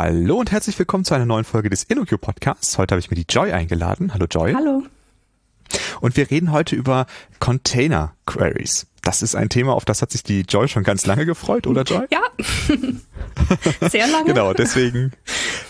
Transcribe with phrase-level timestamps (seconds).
[0.00, 2.78] Hallo und herzlich willkommen zu einer neuen Folge des InnoQ Podcasts.
[2.78, 4.14] Heute habe ich mir die Joy eingeladen.
[4.14, 4.54] Hallo Joy.
[4.54, 4.84] Hallo.
[6.00, 7.06] Und wir reden heute über
[7.40, 8.86] Container Queries.
[9.02, 11.82] Das ist ein Thema, auf das hat sich die Joy schon ganz lange gefreut, oder
[11.82, 12.06] Joy?
[12.12, 12.20] Ja.
[13.88, 14.26] Sehr lange.
[14.26, 15.14] genau, deswegen,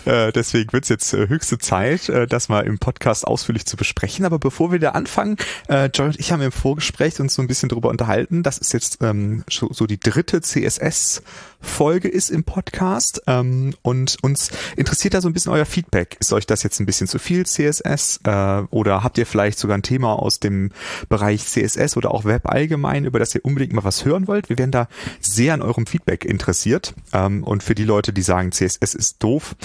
[0.09, 3.77] äh, deswegen wird es jetzt äh, höchste Zeit, äh, das mal im Podcast ausführlich zu
[3.77, 4.25] besprechen.
[4.25, 5.37] Aber bevor wir da anfangen,
[5.69, 8.43] äh, Joy und ich haben im Vorgespräch uns so ein bisschen darüber unterhalten.
[8.43, 11.23] Das ist jetzt ähm, so, so die dritte CSS
[11.61, 16.17] Folge ist im Podcast ähm, und uns interessiert da so ein bisschen euer Feedback.
[16.21, 19.77] Ist euch das jetzt ein bisschen zu viel CSS äh, oder habt ihr vielleicht sogar
[19.77, 20.71] ein Thema aus dem
[21.09, 24.49] Bereich CSS oder auch Web allgemein, über das ihr unbedingt mal was hören wollt?
[24.49, 24.89] Wir wären da
[25.21, 29.57] sehr an eurem Feedback interessiert ähm, und für die Leute, die sagen, CSS ist doof,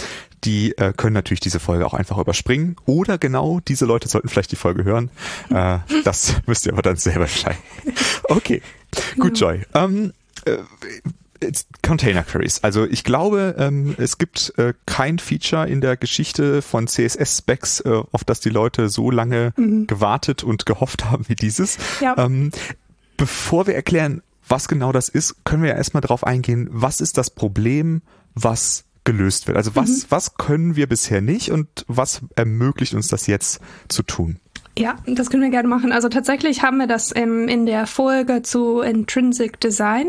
[0.43, 4.51] die äh, können natürlich diese Folge auch einfach überspringen oder genau diese Leute sollten vielleicht
[4.51, 5.09] die Folge hören.
[5.49, 7.61] Äh, das müsst ihr aber dann selber entscheiden.
[8.25, 8.61] Okay,
[9.17, 9.61] gut, Joy.
[9.73, 10.13] Ähm,
[10.45, 10.57] äh,
[11.81, 12.63] Container Queries.
[12.63, 18.01] Also ich glaube, ähm, es gibt äh, kein Feature in der Geschichte von CSS-Specs, äh,
[18.11, 19.87] auf das die Leute so lange mhm.
[19.87, 21.77] gewartet und gehofft haben wie dieses.
[21.99, 22.17] Ja.
[22.17, 22.51] Ähm,
[23.17, 27.17] bevor wir erklären, was genau das ist, können wir ja erstmal darauf eingehen, was ist
[27.17, 28.01] das Problem,
[28.35, 29.57] was gelöst wird.
[29.57, 30.05] Also was, mhm.
[30.09, 34.39] was können wir bisher nicht und was ermöglicht uns das jetzt zu tun?
[34.77, 35.91] Ja, das können wir gerne machen.
[35.91, 40.07] Also tatsächlich haben wir das ähm, in der Folge zu Intrinsic Design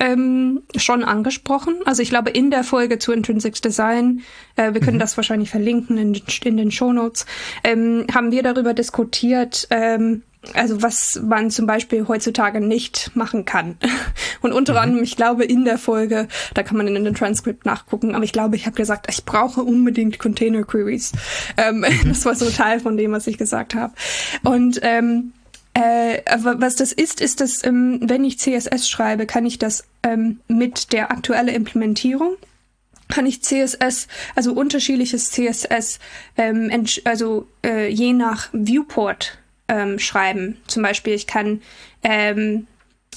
[0.00, 1.76] ähm, schon angesprochen.
[1.84, 4.22] Also ich glaube, in der Folge zu Intrinsic Design,
[4.56, 5.00] äh, wir können mhm.
[5.00, 7.26] das wahrscheinlich verlinken in, in den Shownotes,
[7.64, 10.22] ähm, haben wir darüber diskutiert, ähm,
[10.54, 13.76] also was man zum Beispiel heutzutage nicht machen kann.
[14.40, 14.78] Und unter mhm.
[14.78, 18.32] anderem, ich glaube, in der Folge, da kann man in den Transcript nachgucken, aber ich
[18.32, 21.12] glaube, ich habe gesagt, ich brauche unbedingt Container Queries.
[21.56, 22.08] Ähm, mhm.
[22.08, 23.92] Das war so Teil von dem, was ich gesagt habe.
[24.44, 25.32] Und ähm,
[25.74, 30.40] äh, was das ist, ist, dass ähm, wenn ich CSS schreibe, kann ich das ähm,
[30.48, 32.36] mit der aktuellen Implementierung
[33.08, 35.98] kann ich CSS, also unterschiedliches CSS,
[36.36, 36.70] ähm,
[37.04, 39.38] also äh, je nach Viewport
[39.68, 40.56] ähm, schreiben.
[40.66, 41.62] Zum Beispiel, ich kann
[42.02, 42.66] ähm,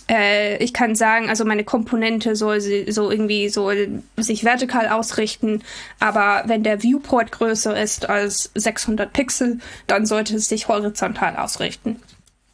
[0.10, 3.72] äh, ich kann sagen, also meine Komponente soll so irgendwie so
[4.18, 5.64] sich vertikal ausrichten,
[6.00, 12.02] aber wenn der Viewport größer ist als 600 Pixel, dann sollte es sich horizontal ausrichten.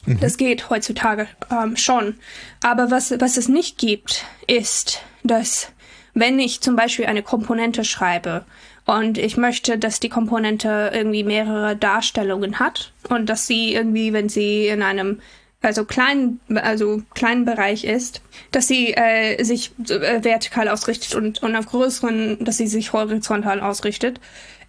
[0.05, 0.19] Mhm.
[0.19, 2.15] Das geht heutzutage ähm, schon.
[2.61, 5.71] Aber was, was es nicht gibt, ist, dass
[6.13, 8.45] wenn ich zum Beispiel eine Komponente schreibe
[8.87, 14.29] und ich möchte, dass die Komponente irgendwie mehrere Darstellungen hat und dass sie irgendwie, wenn
[14.29, 15.19] sie in einem
[15.61, 18.21] also kleinen, also kleinen Bereich ist,
[18.51, 23.59] dass sie äh, sich äh, vertikal ausrichtet und, und auf größeren, dass sie sich horizontal
[23.59, 24.21] ausrichtet.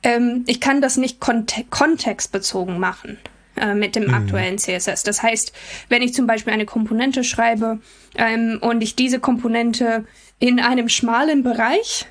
[0.02, 3.18] Ähm, ich kann das nicht kont kontextbezogen machen.
[3.54, 4.14] Äh, mit dem mhm.
[4.14, 5.04] aktuellen CSS.
[5.04, 5.52] Das heißt,
[5.88, 7.78] wenn ich zum Beispiel eine Komponente schreibe
[8.16, 10.04] ähm, und ich diese Komponente
[10.40, 12.06] in einem schmalen Bereich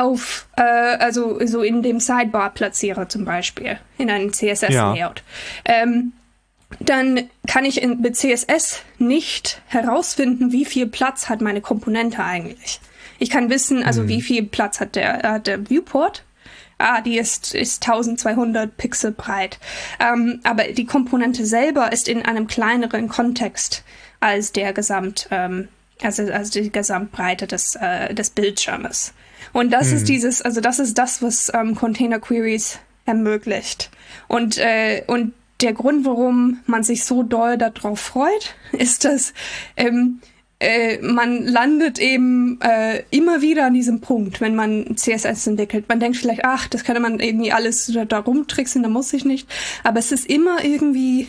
[0.00, 5.22] auf, äh, also so in dem Sidebar platziere zum Beispiel, in einem CSS-Layout,
[5.66, 5.74] ja.
[5.82, 6.12] ähm,
[6.78, 12.80] dann kann ich in, mit CSS nicht herausfinden, wie viel Platz hat meine Komponente eigentlich.
[13.18, 14.08] Ich kann wissen, also mhm.
[14.08, 16.24] wie viel Platz hat der, äh, der Viewport
[16.80, 19.58] ah, die ist, ist 1200 Pixel breit.
[20.00, 23.84] Ähm, aber die Komponente selber ist in einem kleineren Kontext
[24.20, 25.68] als der Gesamt, ähm,
[26.02, 29.12] also, also die Gesamtbreite des, äh, des Bildschirmes.
[29.52, 29.96] Und das hm.
[29.96, 33.90] ist dieses, also das ist das, was ähm, Container Queries ermöglicht.
[34.28, 39.34] Und, äh, und der Grund, warum man sich so doll darauf freut, ist, dass
[39.76, 40.20] ähm,
[40.58, 45.88] äh, man landet eben äh, immer wieder an diesem Punkt, wenn man CSS entwickelt.
[45.88, 49.24] Man denkt vielleicht, ach, das könnte man irgendwie alles da, da rumtricksen, da muss ich
[49.24, 49.48] nicht.
[49.84, 51.28] Aber es ist immer irgendwie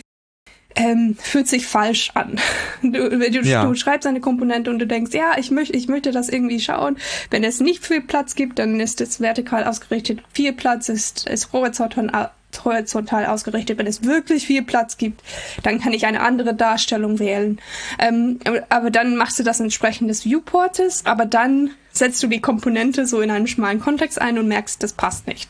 [0.76, 2.38] ähm, fühlt sich falsch an.
[2.82, 3.64] Du, du, ja.
[3.64, 6.96] du, schreibst eine Komponente und du denkst, ja, ich möchte, ich möchte das irgendwie schauen.
[7.30, 10.20] Wenn es nicht viel Platz gibt, dann ist es vertikal ausgerichtet.
[10.32, 12.30] Viel Platz ist, ist horizontal,
[12.64, 13.78] horizontal ausgerichtet.
[13.78, 15.22] Wenn es wirklich viel Platz gibt,
[15.62, 17.60] dann kann ich eine andere Darstellung wählen.
[18.00, 23.06] Ähm, aber dann machst du das entsprechend des Viewportes, aber dann setzt du die Komponente
[23.06, 25.48] so in einen schmalen Kontext ein und merkst, das passt nicht.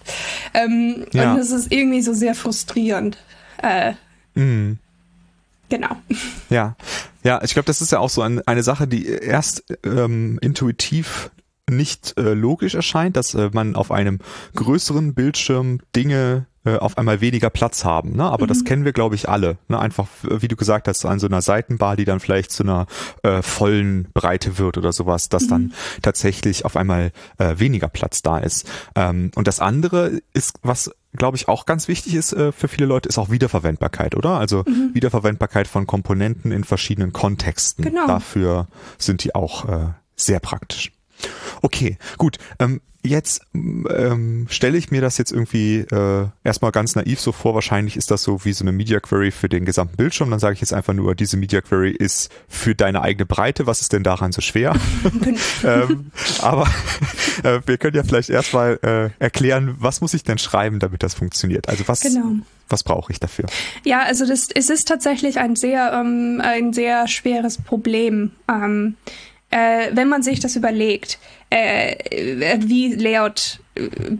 [0.54, 1.30] Ähm, ja.
[1.30, 3.16] Und das ist irgendwie so sehr frustrierend.
[3.62, 3.92] Äh,
[4.34, 4.78] mhm.
[5.68, 5.96] Genau.
[6.50, 6.76] Ja,
[7.22, 11.30] ja, ich glaube, das ist ja auch so ein, eine Sache, die erst ähm, intuitiv
[11.70, 14.18] nicht äh, logisch erscheint, dass äh, man auf einem
[14.54, 18.16] größeren Bildschirm Dinge äh, auf einmal weniger Platz haben.
[18.16, 18.24] Ne?
[18.24, 18.48] Aber mhm.
[18.48, 19.58] das kennen wir, glaube ich, alle.
[19.68, 19.78] Ne?
[19.78, 22.86] Einfach, wie du gesagt hast, an so einer Seitenbar, die dann vielleicht zu einer
[23.22, 25.48] äh, vollen Breite wird oder sowas, dass mhm.
[25.48, 25.72] dann
[26.02, 28.68] tatsächlich auf einmal äh, weniger Platz da ist.
[28.94, 32.86] Ähm, und das andere ist, was glaube ich auch ganz wichtig ist äh, für viele
[32.86, 34.38] Leute, ist auch Wiederverwendbarkeit, oder?
[34.38, 34.90] Also mhm.
[34.94, 37.84] Wiederverwendbarkeit von Komponenten in verschiedenen Kontexten.
[37.84, 38.06] Genau.
[38.06, 38.68] Dafür
[38.98, 40.92] sind die auch äh, sehr praktisch.
[41.62, 42.38] Okay, gut.
[42.58, 47.54] Ähm, jetzt ähm, stelle ich mir das jetzt irgendwie äh, erstmal ganz naiv so vor.
[47.54, 50.30] Wahrscheinlich ist das so wie so eine Media Query für den gesamten Bildschirm.
[50.30, 53.66] Dann sage ich jetzt einfach nur, diese Media Query ist für deine eigene Breite.
[53.66, 54.74] Was ist denn daran so schwer?
[55.64, 56.68] ähm, aber
[57.42, 61.14] äh, wir können ja vielleicht erstmal äh, erklären, was muss ich denn schreiben, damit das
[61.14, 61.68] funktioniert?
[61.68, 62.36] Also was, genau.
[62.68, 63.46] was brauche ich dafür?
[63.84, 68.30] Ja, also das, es ist tatsächlich ein sehr, ähm, ein sehr schweres Problem.
[68.48, 68.94] Ähm,
[69.52, 71.18] äh, wenn man sich das überlegt,
[71.50, 73.60] äh, wie Layout,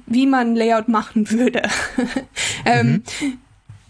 [0.06, 1.62] wie man Layout machen würde.
[2.64, 3.38] ähm, mhm.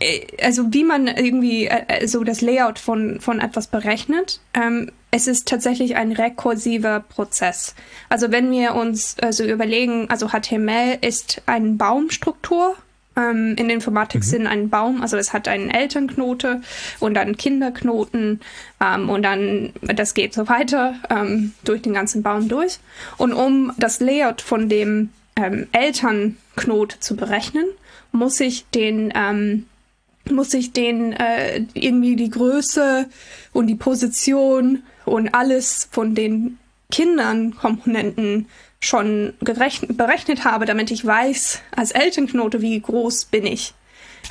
[0.02, 4.40] Äh, also wie man irgendwie äh, so das Layout von, von etwas berechnet.
[4.54, 7.74] Ähm, es ist tatsächlich ein rekursiver Prozess.
[8.08, 12.76] Also wenn wir uns also überlegen, also HTML ist eine Baumstruktur
[13.16, 14.26] ähm, in Informatik mhm.
[14.26, 16.62] sind ein Baum, also es hat einen Elternknote
[17.00, 18.40] und dann Kinderknoten
[18.80, 22.78] ähm, und dann, das geht so weiter ähm, durch den ganzen Baum durch.
[23.18, 27.66] Und um das Layout von dem ähm, Elternknote zu berechnen,
[28.12, 29.66] muss ich den ähm,
[30.30, 33.08] muss ich den äh, irgendwie die Größe
[33.52, 36.58] und die Position und alles von den
[36.92, 38.46] Kindern Komponenten
[38.82, 43.74] schon berechnet habe, damit ich weiß, als Elternknote, wie groß bin ich.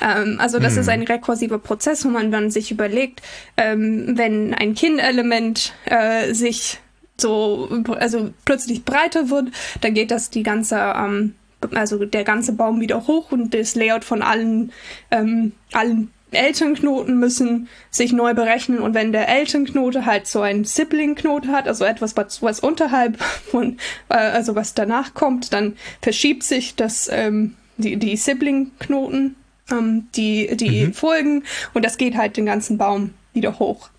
[0.02, 0.80] Ähm, also das hm.
[0.82, 3.22] ist ein rekursiver Prozess, wo man dann sich überlegt,
[3.56, 6.78] ähm, wenn ein Kindelement äh, sich
[7.16, 7.68] so,
[7.98, 9.48] also plötzlich breiter wird,
[9.80, 11.34] dann geht das die ganze, ähm,
[11.74, 14.70] also der ganze Baum wieder hoch und das Layout von allen,
[15.10, 21.48] ähm, allen Elternknoten müssen sich neu berechnen und wenn der Elternknote halt so ein Sibling-Knote
[21.48, 26.74] hat, also etwas, was, was unterhalb von, äh, also was danach kommt, dann verschiebt sich
[26.74, 29.36] das, ähm, die, die Sibling-Knoten,
[29.70, 30.94] ähm, die, die mhm.
[30.94, 31.44] Folgen
[31.74, 33.90] und das geht halt den ganzen Baum wieder hoch.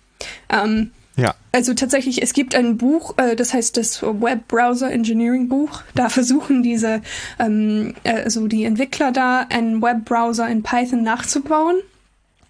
[0.48, 1.34] Ähm, ja.
[1.52, 5.82] Also tatsächlich, es gibt ein Buch, äh, das heißt das Web Browser Engineering Buch.
[5.94, 7.02] Da versuchen diese,
[7.38, 11.76] ähm, äh, also die Entwickler da, einen Webbrowser in Python nachzubauen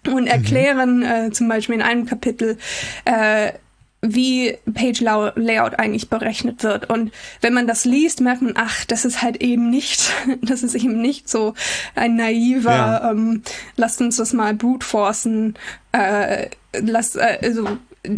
[0.07, 0.27] und mhm.
[0.27, 1.03] erklären mhm.
[1.03, 2.57] äh, zum Beispiel in einem Kapitel,
[3.05, 3.53] äh,
[4.01, 6.89] wie Page Layout eigentlich berechnet wird.
[6.89, 7.11] Und
[7.41, 10.11] wenn man das liest, merkt man, ach, das ist halt eben nicht,
[10.41, 11.53] das ist eben nicht so
[11.95, 13.11] ein naiver, ja.
[13.11, 13.41] ähm,
[13.75, 15.55] lasst uns das mal brute forcen,
[15.91, 17.67] äh, lass, äh, also,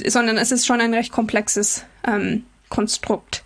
[0.07, 3.43] sondern es ist schon ein recht komplexes ähm, Konstrukt.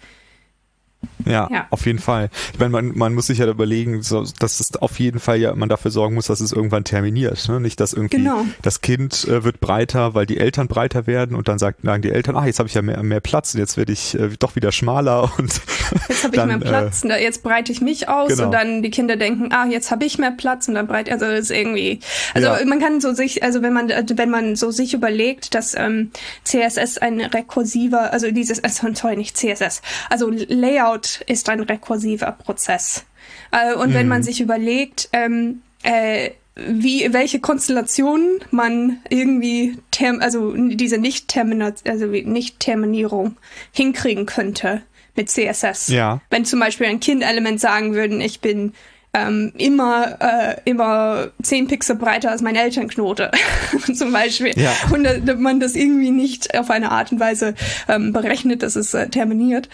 [1.25, 2.29] Ja, ja, auf jeden Fall.
[2.53, 5.55] Ich meine, man, man muss sich ja überlegen, so, dass es auf jeden Fall ja
[5.55, 7.47] man dafür sorgen muss, dass es irgendwann terminiert.
[7.47, 7.59] Ne?
[7.59, 8.45] Nicht, dass irgendwie genau.
[8.61, 12.11] das Kind äh, wird breiter, weil die Eltern breiter werden und dann sagt, sagen die
[12.11, 14.55] Eltern, ach, jetzt habe ich ja mehr, mehr Platz und jetzt werde ich äh, doch
[14.55, 15.61] wieder schmaler und
[16.09, 18.45] jetzt habe ich mehr Platz, äh, jetzt breite ich mich aus genau.
[18.45, 21.25] und dann die Kinder denken, ah, jetzt habe ich mehr Platz und dann breite, also
[21.25, 21.99] das ist irgendwie,
[22.33, 22.65] also ja.
[22.65, 26.11] man kann so sich, also wenn man wenn man so sich überlegt, dass ähm,
[26.43, 33.05] CSS ein rekursiver, also dieses, äh, sorry, nicht CSS, also Layout ist ein rekursiver Prozess.
[33.51, 33.93] Äh, und mhm.
[33.93, 34.25] wenn man mhm.
[34.25, 42.05] sich überlegt, ähm, äh, wie welche Konstellationen man irgendwie term, also diese nicht termina also
[42.07, 43.37] nicht Terminierung
[43.71, 44.81] hinkriegen könnte
[45.15, 45.87] mit CSS.
[45.87, 46.21] Ja.
[46.29, 48.73] Wenn zum Beispiel ein Kind-Element sagen würden, ich bin
[49.13, 53.31] ähm, immer äh, immer zehn Pixel breiter als mein Elternknote
[53.93, 54.73] zum Beispiel ja.
[54.93, 57.55] und äh, man das irgendwie nicht auf eine Art und Weise
[57.89, 59.67] ähm, berechnet, dass es äh, terminiert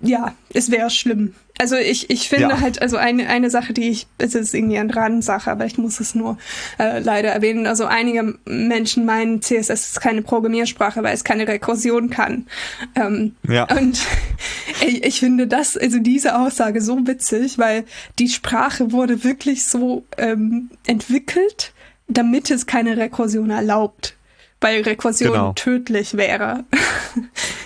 [0.00, 1.34] ja, es wäre schlimm.
[1.58, 2.60] Also ich, ich finde ja.
[2.60, 6.00] halt, also eine, eine Sache, die ich, es ist irgendwie eine Randsache, aber ich muss
[6.00, 6.38] es nur
[6.78, 7.66] äh, leider erwähnen.
[7.66, 12.46] Also einige Menschen meinen, CSS ist keine Programmiersprache, weil es keine Rekursion kann.
[12.94, 13.64] Ähm, ja.
[13.64, 14.00] Und
[14.86, 17.84] ich, ich finde das, also diese Aussage so witzig, weil
[18.18, 21.74] die Sprache wurde wirklich so ähm, entwickelt,
[22.08, 24.16] damit es keine Rekursion erlaubt
[24.60, 25.52] weil Rekursion genau.
[25.54, 26.64] tödlich wäre.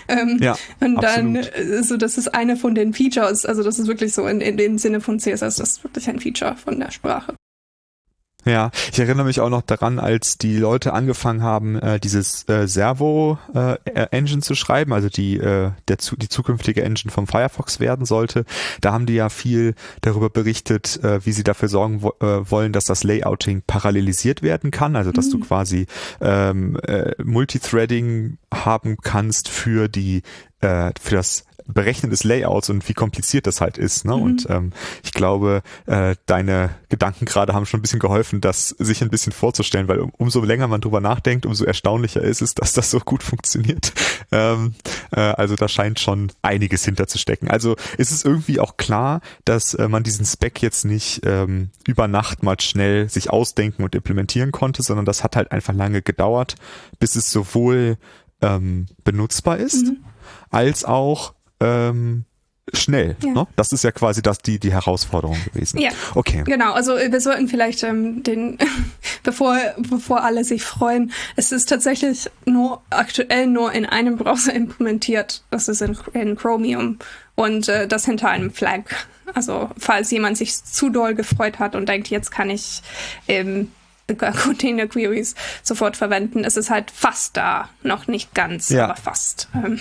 [0.08, 1.84] ähm, ja, und dann, absolut.
[1.84, 4.78] so das ist eine von den Features, also das ist wirklich so in, in dem
[4.78, 7.34] Sinne von CSS, das ist wirklich ein Feature von der Sprache.
[8.44, 12.68] Ja, ich erinnere mich auch noch daran, als die Leute angefangen haben, äh, dieses äh,
[12.68, 18.44] Servo-Engine äh, zu schreiben, also die, äh, der, die zukünftige Engine vom Firefox werden sollte.
[18.82, 22.72] Da haben die ja viel darüber berichtet, äh, wie sie dafür sorgen wo äh, wollen,
[22.72, 25.30] dass das Layouting parallelisiert werden kann, also dass mhm.
[25.30, 25.86] du quasi
[26.20, 30.22] ähm, äh, Multithreading haben kannst für die
[30.60, 34.04] äh, für das Berechnen des Layouts und wie kompliziert das halt ist.
[34.04, 34.16] Ne?
[34.16, 34.23] Mhm.
[34.23, 39.02] Und ähm, ich glaube, äh, deine Gedanken gerade haben schon ein bisschen geholfen, das sich
[39.02, 42.73] ein bisschen vorzustellen, weil um, umso länger man drüber nachdenkt, umso erstaunlicher ist es, dass
[42.73, 43.92] das so gut funktioniert.
[44.33, 44.75] Ähm,
[45.12, 47.49] äh, also da scheint schon einiges hinterzustecken.
[47.49, 52.09] Also ist es irgendwie auch klar, dass äh, man diesen Spec jetzt nicht ähm, über
[52.09, 56.56] Nacht mal schnell sich ausdenken und implementieren konnte, sondern das hat halt einfach lange gedauert,
[56.99, 57.99] bis es sowohl
[58.40, 60.04] ähm, benutzbar ist, mhm.
[60.50, 62.25] als auch ähm,
[62.73, 63.16] schnell.
[63.23, 63.32] Ja.
[63.32, 63.46] Ne?
[63.56, 65.80] Das ist ja quasi das, die, die Herausforderung gewesen.
[65.80, 65.90] Ja.
[66.14, 66.42] Okay.
[66.44, 68.58] Genau, also wir sollten vielleicht ähm, den,
[69.23, 75.42] bevor, bevor alle sich freuen, es ist tatsächlich nur aktuell nur in einem Browser implementiert.
[75.50, 76.99] Das ist in, in Chromium
[77.34, 78.84] und äh, das hinter einem Flag.
[79.34, 82.82] Also falls jemand sich zu doll gefreut hat und denkt, jetzt kann ich
[83.28, 83.73] ähm,
[84.42, 87.68] Container Queries sofort verwenden, ist es halt fast da.
[87.82, 88.84] Noch nicht ganz, ja.
[88.84, 89.49] aber fast.
[89.54, 89.80] Ähm.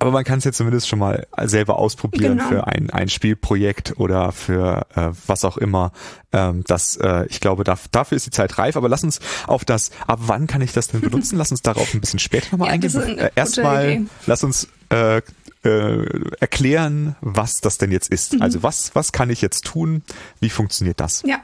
[0.00, 2.48] Aber man kann es ja zumindest schon mal selber ausprobieren genau.
[2.48, 5.92] für ein, ein Spielprojekt oder für äh, was auch immer.
[6.32, 8.76] Ähm, das, äh, ich glaube, da, dafür ist die Zeit reif.
[8.76, 11.36] Aber lass uns auf das, ab wann kann ich das denn benutzen?
[11.36, 13.18] lass uns darauf ein bisschen später nochmal ja, eingehen.
[13.18, 15.20] Äh, Erstmal, lass uns äh,
[15.64, 16.04] äh,
[16.40, 18.32] erklären, was das denn jetzt ist.
[18.32, 18.42] Mhm.
[18.42, 20.02] Also was, was kann ich jetzt tun?
[20.40, 21.22] Wie funktioniert das?
[21.26, 21.40] Ja,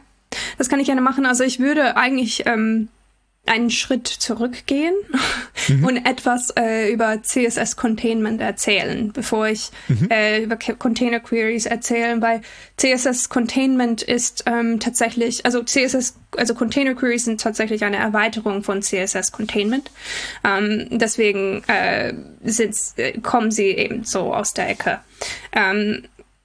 [0.56, 1.26] das kann ich gerne machen.
[1.26, 2.88] Also ich würde eigentlich ähm,
[3.48, 4.94] einen Schritt zurückgehen
[5.68, 5.84] mhm.
[5.84, 10.08] und etwas äh, über CSS Containment erzählen, bevor ich mhm.
[10.10, 12.42] äh, über Container Queries erzähle, weil
[12.76, 18.82] CSS Containment ist ähm, tatsächlich, also CSS, also Container Queries sind tatsächlich eine Erweiterung von
[18.82, 19.90] CSS Containment.
[20.44, 25.00] Ähm, deswegen äh, äh, kommen sie eben so aus der Ecke.
[25.52, 26.04] Ähm,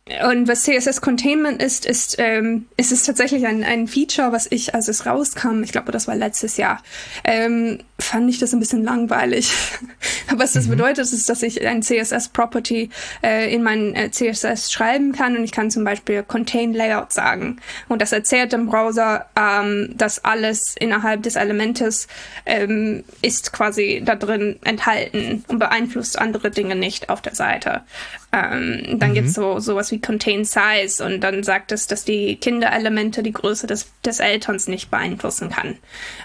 [0.09, 4.73] und was CSS Containment ist, ist, ähm, ist es tatsächlich ein, ein Feature, was ich,
[4.73, 6.81] als es rauskam, ich glaube, das war letztes Jahr,
[7.23, 9.53] ähm, fand ich das ein bisschen langweilig.
[10.35, 10.71] was das mhm.
[10.71, 12.89] bedeutet, ist, dass ich ein CSS-Property
[13.23, 17.57] äh, in mein äh, CSS schreiben kann und ich kann zum Beispiel Contain Layout sagen.
[17.87, 22.07] Und das erzählt dem Browser, ähm, dass alles innerhalb des Elementes
[22.47, 27.83] ähm, ist quasi da drin enthalten und beeinflusst andere Dinge nicht auf der Seite.
[28.33, 29.13] Ähm, dann mhm.
[29.13, 33.67] gibt's so sowas wie Contain Size und dann sagt es, dass die Kinderelemente die Größe
[33.67, 35.77] des, des Elterns nicht beeinflussen kann.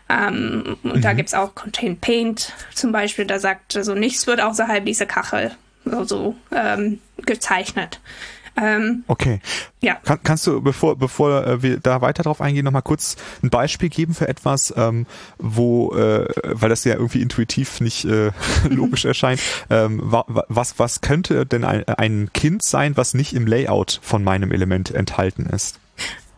[0.08, 1.00] Ähm, und mhm.
[1.02, 5.50] da gibt's auch Contain Paint zum Beispiel, da sagt so, nichts wird außerhalb dieser Kachel
[5.86, 8.00] so, so ähm, gezeichnet.
[8.56, 9.40] Ähm, okay.
[9.80, 9.96] Ja.
[10.04, 13.88] Kann, kannst du, bevor, bevor äh, wir da weiter drauf eingehen, nochmal kurz ein Beispiel
[13.88, 15.06] geben für etwas, ähm,
[15.38, 18.30] wo, äh, weil das ja irgendwie intuitiv nicht äh,
[18.68, 23.46] logisch erscheint, ähm, wa, was, was könnte denn ein, ein Kind sein, was nicht im
[23.46, 25.78] Layout von meinem Element enthalten ist?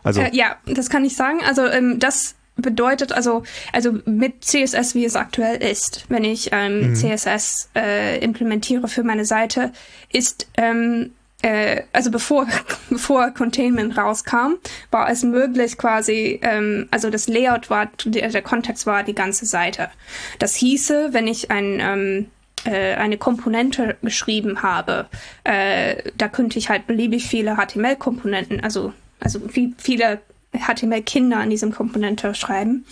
[0.03, 1.41] Also, äh, ja, das kann ich sagen.
[1.47, 6.91] Also ähm, das bedeutet also also mit CSS wie es aktuell ist, wenn ich ähm,
[6.91, 6.95] mhm.
[6.95, 9.73] CSS äh, implementiere für meine Seite,
[10.13, 12.47] ist ähm, äh, also bevor,
[12.91, 14.55] bevor Containment rauskam,
[14.91, 19.47] war es möglich quasi, ähm, also das Layout war, der, der Kontext war die ganze
[19.47, 19.91] Seite.
[20.39, 22.27] Das hieße, wenn ich ein, ähm,
[22.65, 25.07] äh, eine Komponente geschrieben habe,
[25.45, 30.21] äh, da könnte ich halt beliebig viele HTML-Komponenten, also, also viel, viele
[30.53, 32.85] HTML-Kinder an diesem Komponente schreiben.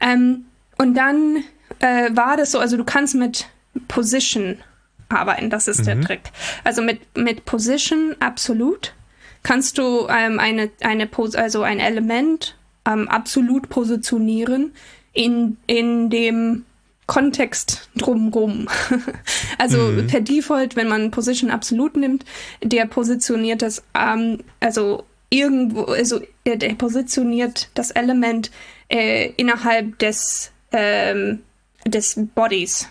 [0.00, 1.44] Ähm, und dann
[1.78, 3.46] äh, war das so, also du kannst mit
[3.86, 4.58] Position
[5.12, 5.50] arbeiten.
[5.50, 5.84] Das ist mhm.
[5.84, 6.22] der Trick.
[6.64, 8.94] Also mit, mit Position absolut
[9.42, 14.72] kannst du ähm, eine, eine also ein Element ähm, absolut positionieren
[15.12, 16.64] in, in dem
[17.06, 18.68] Kontext drumrum.
[19.58, 20.06] also mhm.
[20.06, 22.24] per Default, wenn man Position absolut nimmt,
[22.62, 28.50] der positioniert das, ähm, also irgendwo, also der, der positioniert das Element
[28.88, 31.40] äh, innerhalb des, ähm,
[31.84, 32.88] des Bodies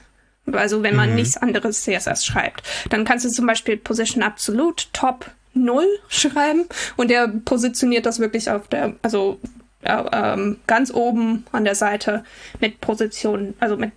[0.51, 1.15] also wenn man mhm.
[1.15, 2.63] nichts anderes CSS schreibt.
[2.89, 6.65] Dann kannst du zum Beispiel Position Absolute Top 0 schreiben
[6.97, 9.39] und der positioniert das wirklich auf der, also
[9.83, 12.23] äh, ähm, ganz oben an der Seite
[12.59, 13.91] mit Position, also mit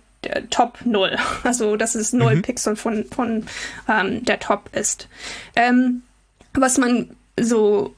[0.49, 1.17] Top 0.
[1.43, 2.41] Also dass es 0 mhm.
[2.41, 3.45] Pixel von, von
[3.87, 5.07] ähm, der Top ist.
[5.55, 6.03] Ähm,
[6.53, 7.93] was man so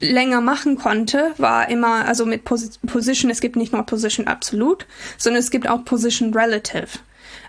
[0.00, 4.86] länger machen konnte, war immer, also mit Pos Position, es gibt nicht nur Position Absolute,
[5.18, 6.88] sondern es gibt auch Position Relative.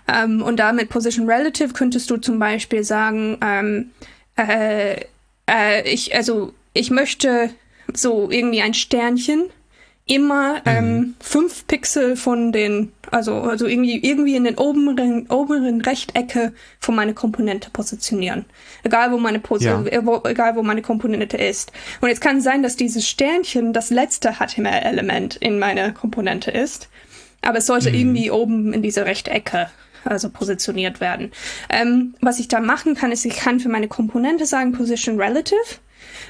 [0.08, 3.90] Ähm, und damit Position Relative könntest du zum Beispiel sagen, ähm,
[4.36, 4.96] äh,
[5.48, 7.50] äh, ich, also ich möchte
[7.92, 9.50] so irgendwie ein Sternchen
[10.06, 11.14] immer ähm, mhm.
[11.20, 17.12] fünf Pixel von den, also, also irgendwie, irgendwie in den oberen, oberen Rechtecke von meiner
[17.12, 18.44] Komponente positionieren.
[18.82, 19.80] Egal wo meine Pos ja.
[19.84, 21.70] Äh, wo, egal wo meine Komponente ist.
[22.00, 26.88] Und jetzt kann es sein, dass dieses Sternchen das letzte HTML-Element in meiner Komponente ist.
[27.40, 27.96] Aber es sollte mhm.
[27.96, 29.68] irgendwie oben in diese Rechtecke
[30.04, 31.32] also positioniert werden.
[31.68, 35.56] Ähm, was ich da machen kann, ist, ich kann für meine Komponente sagen Position Relative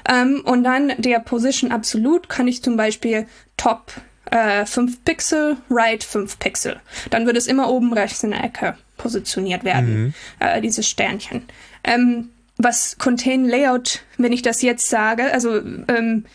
[0.09, 3.27] ähm, und dann der Position Absolute kann ich zum Beispiel
[3.57, 3.93] Top
[4.31, 6.79] äh, 5 Pixel, Right 5 Pixel.
[7.09, 10.13] Dann wird es immer oben rechts in der Ecke positioniert werden, mhm.
[10.39, 11.43] äh, dieses Sternchen.
[11.83, 16.25] Ähm, was Contain Layout, wenn ich das jetzt sage, also ähm,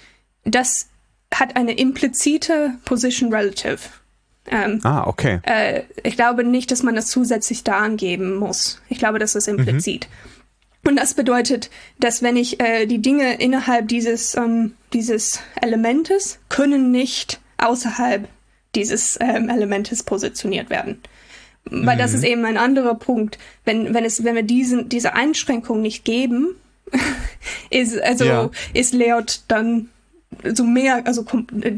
[0.45, 0.89] das
[1.33, 3.79] hat eine implizite Position Relative.
[4.51, 5.41] Ähm, ah, okay.
[5.43, 8.81] Äh, ich glaube nicht, dass man das zusätzlich da angeben muss.
[8.89, 10.09] Ich glaube, das ist implizit.
[10.09, 10.89] Mhm.
[10.89, 16.91] Und das bedeutet, dass wenn ich äh, die Dinge innerhalb dieses, ähm, dieses Elementes können
[16.91, 18.29] nicht außerhalb
[18.75, 21.01] dieses ähm, Elementes positioniert werden.
[21.65, 22.01] Weil mhm.
[22.01, 23.39] das ist eben ein anderer Punkt.
[23.65, 26.55] Wenn, wenn, es, wenn wir diesen, diese Einschränkung nicht geben,
[27.71, 28.51] ist, also, ja.
[28.73, 29.91] ist Layout dann
[30.45, 31.25] so mehr, also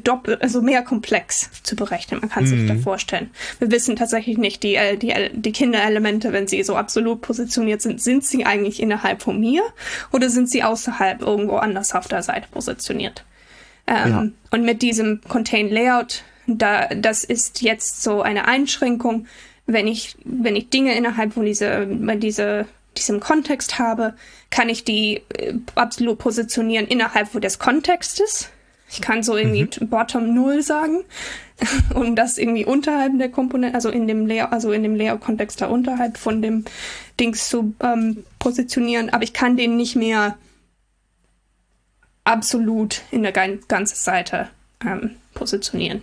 [0.04, 2.20] doppelt, also mehr komplex zu berechnen.
[2.20, 2.82] Man kann sich da mhm.
[2.82, 3.30] vorstellen.
[3.58, 8.00] Wir wissen tatsächlich nicht, die, äh, die, die Kinderelemente, wenn sie so absolut positioniert sind,
[8.00, 9.62] sind sie eigentlich innerhalb von mir
[10.12, 13.24] oder sind sie außerhalb irgendwo anders auf der Seite positioniert?
[13.86, 14.26] Ähm, ja.
[14.50, 19.26] Und mit diesem Contain Layout, da, das ist jetzt so eine Einschränkung,
[19.66, 22.66] wenn ich, wenn ich Dinge innerhalb von dieser, dieser
[22.96, 24.14] diesem Kontext habe,
[24.50, 28.50] kann ich die äh, absolut positionieren innerhalb des Kontextes.
[28.90, 29.88] Ich kann so irgendwie mhm.
[29.88, 31.04] Bottom Null sagen,
[31.94, 35.66] um das irgendwie unterhalb der Komponente, also in dem Layout, also in dem Layout-Kontext da
[35.66, 36.64] unterhalb von dem
[37.18, 40.36] Dings zu ähm, positionieren, aber ich kann den nicht mehr
[42.24, 44.48] absolut in der ganzen Seite
[44.84, 46.02] ähm, positionieren.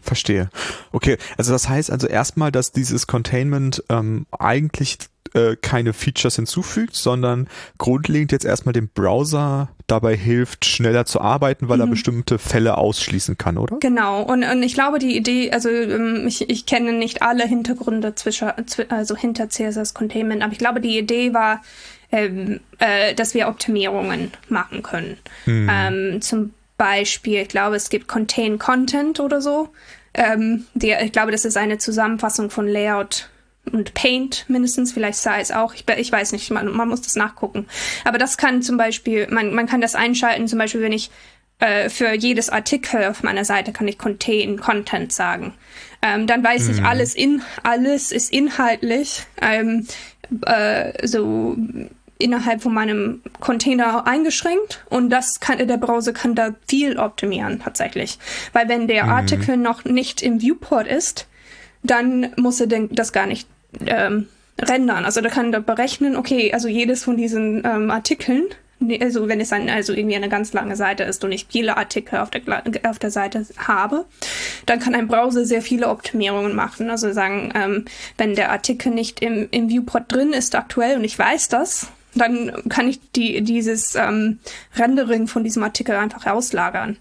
[0.00, 0.48] Verstehe.
[0.92, 4.98] Okay, also das heißt also erstmal, dass dieses Containment ähm, eigentlich
[5.34, 11.68] äh, keine Features hinzufügt, sondern grundlegend jetzt erstmal dem Browser dabei hilft, schneller zu arbeiten,
[11.68, 11.84] weil mhm.
[11.84, 13.78] er bestimmte Fälle ausschließen kann, oder?
[13.80, 14.22] Genau.
[14.22, 18.50] Und, und ich glaube, die Idee, also ähm, ich, ich kenne nicht alle Hintergründe zwischen,
[18.90, 21.62] also hinter CSS Containment, aber ich glaube, die Idee war,
[22.12, 25.16] ähm, äh, dass wir Optimierungen machen können.
[25.46, 25.68] Mhm.
[25.70, 29.68] Ähm, zum Beispiel, ich glaube, es gibt Contain Content oder so.
[30.14, 33.28] Ähm, die, ich glaube, das ist eine Zusammenfassung von Layout
[33.68, 35.74] und Paint mindestens, vielleicht Size auch.
[35.74, 37.66] Ich, ich weiß nicht, man, man, muss das nachgucken.
[38.04, 41.10] Aber das kann zum Beispiel, man, man kann das einschalten, zum Beispiel, wenn ich
[41.60, 45.54] äh, für jedes Artikel auf meiner Seite kann ich Contain Content sagen.
[46.02, 46.74] Ähm, dann weiß mhm.
[46.74, 49.86] ich, alles in alles ist inhaltlich ähm,
[50.46, 51.56] äh, so
[52.18, 58.18] innerhalb von meinem Container eingeschränkt und das kann der Browser kann da viel optimieren tatsächlich,
[58.52, 59.10] weil wenn der mhm.
[59.10, 61.26] Artikel noch nicht im Viewport ist,
[61.82, 63.48] dann muss er das gar nicht
[63.86, 64.28] ähm,
[64.60, 65.04] rendern.
[65.04, 68.44] Also da kann er berechnen, okay, also jedes von diesen ähm, Artikeln
[69.00, 72.18] also wenn es ein, also irgendwie eine ganz lange Seite ist und ich viele Artikel
[72.18, 72.42] auf der,
[72.88, 74.04] auf der Seite habe,
[74.66, 76.90] dann kann ein Browser sehr viele Optimierungen machen.
[76.90, 77.84] Also sagen, ähm,
[78.16, 82.52] wenn der Artikel nicht im, im Viewport drin ist aktuell und ich weiß das, dann
[82.68, 84.38] kann ich die, dieses ähm,
[84.76, 86.96] Rendering von diesem Artikel einfach auslagern.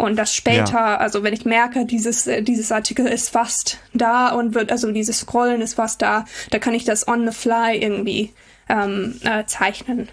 [0.00, 0.96] Und das später, ja.
[0.96, 5.18] also wenn ich merke, dieses, äh, dieses Artikel ist fast da und wird, also dieses
[5.18, 8.32] Scrollen ist fast da, da kann ich das on the fly irgendwie
[8.70, 10.08] ähm, äh, zeichnen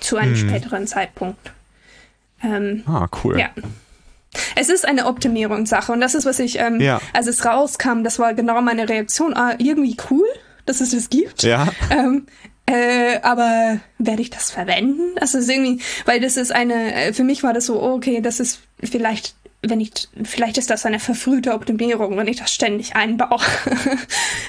[0.00, 0.48] zu einem hm.
[0.48, 1.50] späteren Zeitpunkt.
[2.44, 3.40] Ähm, ah, cool.
[3.40, 3.48] Ja.
[4.54, 7.00] Es ist eine Optimierungssache und das ist, was ich, ähm, ja.
[7.14, 9.34] als es rauskam, das war genau meine Reaktion.
[9.34, 10.26] Ah, irgendwie cool,
[10.66, 11.42] dass es das gibt.
[11.42, 11.68] Ja.
[11.90, 12.26] Ähm,
[12.66, 15.14] äh, aber werde ich das verwenden?
[15.16, 18.40] Das ist irgendwie, weil das ist eine, äh, für mich war das so, okay, das
[18.40, 19.92] ist vielleicht, wenn ich,
[20.24, 23.40] vielleicht ist das eine verfrühte Optimierung, wenn ich das ständig einbaue.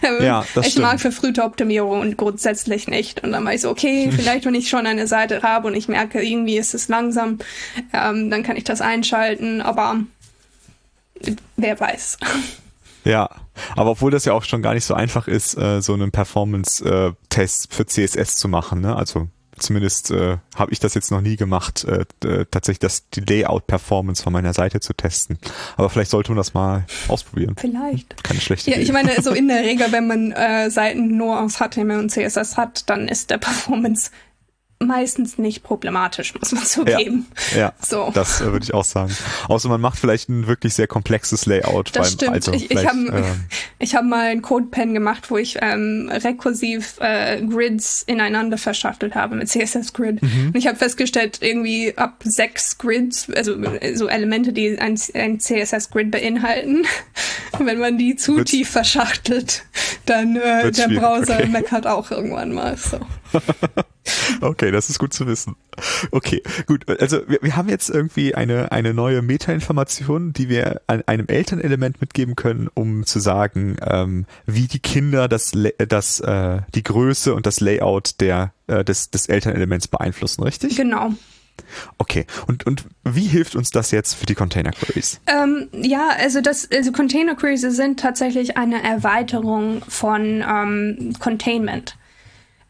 [0.04, 0.86] Ähm, ja, das ich stimmt.
[0.86, 3.24] mag verfrühte Optimierung und grundsätzlich nicht.
[3.24, 5.88] Und dann war ich so, okay, vielleicht wenn ich schon eine Seite habe und ich
[5.88, 7.40] merke, irgendwie ist es langsam,
[7.94, 10.02] ähm, dann kann ich das einschalten, aber
[11.56, 12.20] wer weiß.
[13.08, 13.30] Ja,
[13.78, 17.74] aber obwohl das ja auch schon gar nicht so einfach ist, äh, so einen Performance-Test
[17.74, 18.96] für CSS zu machen, ne?
[18.96, 22.06] Also zumindest äh, habe ich das jetzt noch nie gemacht, äh,
[22.52, 25.40] tatsächlich das die Layout-Performance von meiner Seite zu testen.
[25.78, 27.56] Aber vielleicht sollte man das mal ausprobieren.
[27.58, 28.24] Vielleicht.
[28.24, 28.84] Keine schlechte ja, Idee.
[28.84, 32.58] Ich meine, so in der Regel, wenn man äh, Seiten nur aus HTML und CSS
[32.58, 34.12] hat, dann ist der Performance
[34.80, 37.26] meistens nicht problematisch, muss man zugeben.
[37.52, 38.12] Ja, ja so.
[38.14, 39.16] das äh, würde ich auch sagen.
[39.48, 41.96] Außer man macht vielleicht ein wirklich sehr komplexes Layout.
[41.96, 42.34] Das beim, stimmt.
[42.34, 43.46] Also ich ich habe ähm,
[43.80, 49.36] ich hab mal ein Codepen gemacht, wo ich ähm, rekursiv äh, Grids ineinander verschachtelt habe
[49.36, 50.22] mit CSS Grid.
[50.22, 50.48] Mhm.
[50.48, 53.56] Und ich habe festgestellt, irgendwie ab sechs Grids, also
[53.96, 56.86] so Elemente, die ein, ein CSS Grid beinhalten,
[57.60, 59.64] wenn man die zu Wird's, tief verschachtelt,
[60.06, 61.48] dann äh, der Browser okay.
[61.48, 62.78] meckert auch irgendwann mal.
[62.78, 63.00] So.
[64.42, 65.56] Okay, das ist gut zu wissen.
[66.12, 66.88] Okay, gut.
[67.02, 72.02] Also wir, wir haben jetzt irgendwie eine, eine neue Metainformation, die wir an einem Elternelement
[72.02, 77.46] mitgeben können, um zu sagen, ähm, wie die Kinder das, das, äh, die Größe und
[77.46, 80.76] das Layout der, äh, des, des Elternelements beeinflussen, richtig?
[80.78, 81.12] Genau.
[81.98, 85.20] Okay, und, und wie hilft uns das jetzt für die Container Queries?
[85.26, 91.98] Ähm, ja, also das, also Container Queries sind tatsächlich eine Erweiterung von ähm, Containment.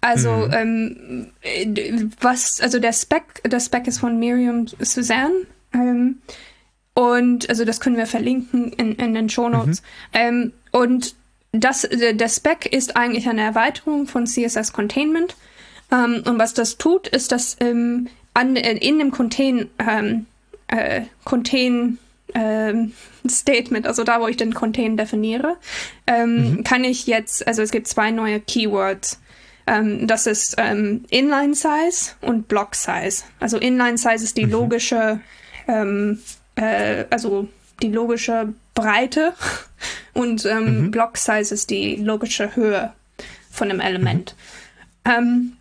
[0.01, 1.31] Also mhm.
[1.43, 5.33] ähm, was, also der Spec, der Spec ist von Miriam Suzanne.
[5.73, 6.19] Ähm,
[6.93, 9.81] und also das können wir verlinken in, in den Show Notes.
[9.81, 9.85] Mhm.
[10.13, 11.15] Ähm, und
[11.51, 15.35] das, der Spec ist eigentlich eine Erweiterung von CSS Containment.
[15.91, 20.25] Ähm, und was das tut, ist, dass ähm, an, in dem Contain, ähm,
[20.67, 21.97] äh, Contain
[22.33, 22.93] ähm,
[23.27, 25.57] Statement, also da, wo ich den Contain definiere,
[26.05, 26.63] ähm, mhm.
[26.63, 29.19] kann ich jetzt, also es gibt zwei neue Keywords.
[29.67, 33.23] Ähm, das ist ähm, Inline Size und Block Size.
[33.39, 34.51] Also Inline Size ist die mhm.
[34.53, 35.19] logische,
[35.67, 36.19] ähm,
[36.55, 37.47] äh, also
[37.81, 39.33] die logische Breite
[40.13, 40.91] und ähm, mhm.
[40.91, 42.93] Block Size ist die logische Höhe
[43.51, 44.35] von einem Element.
[45.05, 45.11] Mhm.
[45.11, 45.53] Ähm,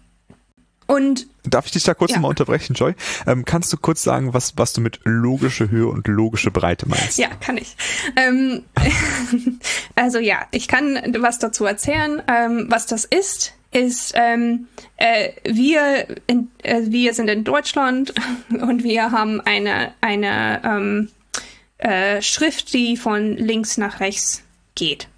[0.86, 2.18] und Darf ich dich da kurz ja.
[2.18, 2.94] mal unterbrechen, Joy?
[3.26, 7.18] Ähm, kannst du kurz sagen, was, was du mit logische Höhe und logische Breite meinst?
[7.18, 7.76] Ja, kann ich.
[8.16, 8.64] Ähm,
[9.94, 12.22] also ja, ich kann was dazu erzählen.
[12.28, 18.14] Ähm, was das ist, ist, ähm, äh, wir, in, äh, wir sind in Deutschland
[18.48, 21.08] und wir haben eine, eine ähm,
[21.78, 24.42] äh, Schrift, die von links nach rechts
[24.74, 25.08] geht.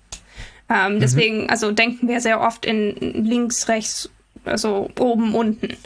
[0.69, 1.01] Ähm, mhm.
[1.01, 4.11] deswegen, also denken wir sehr oft in links, rechts,
[4.45, 5.77] also oben, unten.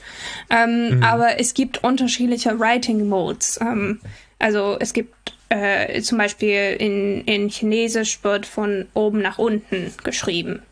[0.51, 1.03] Ähm, mhm.
[1.03, 3.59] Aber es gibt unterschiedliche Writing Modes.
[3.61, 4.01] Ähm,
[4.39, 10.63] also es gibt äh, zum Beispiel in, in Chinesisch wird von oben nach unten geschrieben.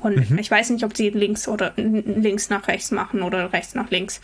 [0.00, 0.38] Und mhm.
[0.38, 4.20] ich weiß nicht, ob sie links oder links nach rechts machen oder rechts nach links.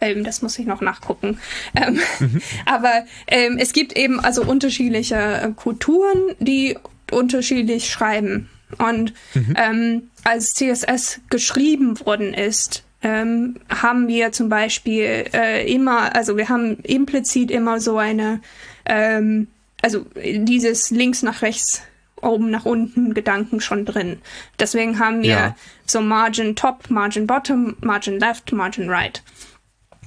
[0.00, 1.38] Ähm, das muss ich noch nachgucken.
[1.76, 2.42] Ähm, mhm.
[2.66, 6.78] Aber ähm, es gibt eben also unterschiedliche äh, Kulturen, die
[7.10, 8.48] unterschiedlich schreiben.
[8.78, 9.54] Und mhm.
[9.56, 16.48] ähm, als CSS geschrieben worden ist, ähm, haben wir zum Beispiel äh, immer, also wir
[16.48, 18.40] haben implizit immer so eine,
[18.84, 19.48] ähm,
[19.82, 21.82] also dieses links nach rechts,
[22.20, 24.18] oben nach unten Gedanken schon drin.
[24.58, 25.56] Deswegen haben wir ja.
[25.86, 29.22] so Margin Top, Margin Bottom, Margin Left, Margin Right.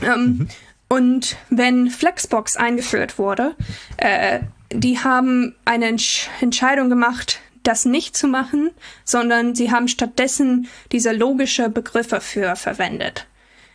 [0.02, 0.48] Ähm, mhm.
[0.90, 3.56] Und wenn Flexbox eingeführt wurde,
[3.98, 8.72] äh, die haben eine Entsch Entscheidung gemacht, das nicht zu machen,
[9.06, 13.26] sondern sie haben stattdessen diese logische Begriffe für verwendet.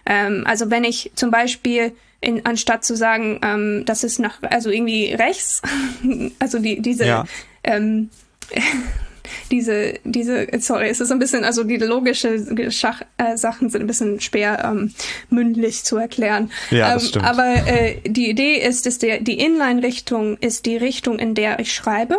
[0.06, 4.70] Ähm, also wenn ich zum Beispiel in, anstatt zu sagen, ähm, das ist nach, also
[4.70, 5.62] irgendwie rechts,
[6.38, 7.24] also die, diese, ja.
[7.62, 8.10] ähm,
[9.50, 13.86] diese, diese, sorry, es ist ein bisschen, also die logische Schach, äh, Sachen sind ein
[13.86, 14.92] bisschen schwer ähm,
[15.30, 16.50] mündlich zu erklären.
[16.70, 17.24] Ja, das ähm, stimmt.
[17.24, 21.72] Aber äh, die Idee ist, dass der, die Inline-Richtung ist die Richtung, in der ich
[21.72, 22.18] schreibe.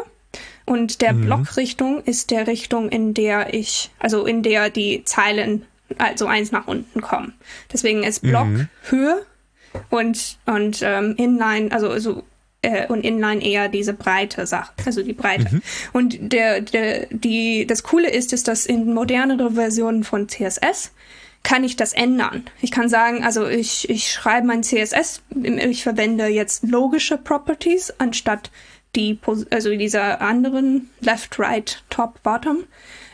[0.69, 1.25] Und der mhm.
[1.25, 5.65] Blockrichtung ist der Richtung, in der ich, also in der die Zeilen,
[5.97, 7.33] also eins nach unten kommen.
[7.73, 8.69] Deswegen ist Block mhm.
[8.83, 9.25] Höhe
[9.89, 12.21] und, und ähm, Inline, also, also
[12.61, 15.55] äh, und Inline eher diese breite Sache, also die Breite.
[15.55, 15.61] Mhm.
[15.91, 20.91] Und der, der, die, das Coole ist, ist, dass in moderneren Versionen von CSS
[21.41, 22.45] kann ich das ändern.
[22.61, 28.51] Ich kann sagen, also ich, ich schreibe mein CSS, ich verwende jetzt logische Properties anstatt
[28.95, 29.19] die,
[29.51, 32.63] also dieser anderen Left, Right, Top, Bottom.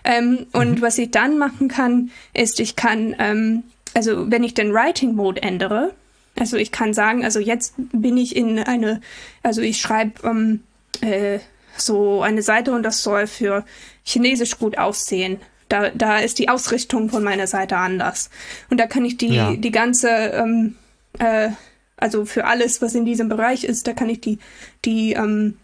[0.04, 0.82] Ähm, und mhm.
[0.82, 5.42] was ich dann machen kann, ist, ich kann, ähm, also wenn ich den Writing Mode
[5.42, 5.94] ändere,
[6.38, 9.02] also ich kann sagen, also jetzt bin ich in eine,
[9.42, 10.64] also ich schreibe ähm,
[11.02, 11.40] äh,
[11.78, 13.66] so eine Seite und das soll für
[14.04, 15.40] Chinesisch gut aussehen.
[15.70, 18.30] Da, da ist die Ausrichtung von meiner Seite anders.
[18.70, 19.56] Und da kann ich die, ja.
[19.56, 20.76] die ganze, ähm,
[21.18, 21.50] äh,
[21.98, 24.38] also für alles, was in diesem Bereich ist, da kann ich die,
[24.84, 25.58] die ähm,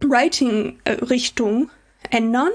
[0.00, 1.70] Writing-Richtung
[2.10, 2.50] ändern.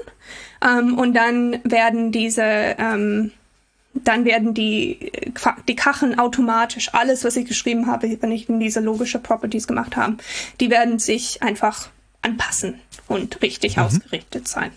[0.64, 3.32] Ähm, und dann werden diese, ähm,
[3.94, 5.12] dann werden die,
[5.68, 10.16] die Kacheln automatisch, alles, was ich geschrieben habe, wenn ich diese logische Properties gemacht habe,
[10.60, 11.90] die werden sich einfach
[12.22, 13.82] anpassen und richtig mhm.
[13.82, 14.70] ausgerichtet sein.